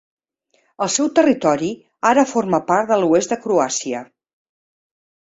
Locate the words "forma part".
2.33-2.93